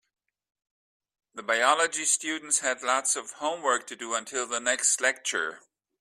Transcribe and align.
The 1.35 1.43
biology 1.43 2.05
students 2.05 2.57
had 2.61 2.81
lots 2.81 3.15
of 3.15 3.33
homework 3.33 3.85
to 3.85 3.95
do 3.95 4.15
until 4.15 4.47
the 4.47 4.59
next 4.59 4.99
lecture. 4.99 5.59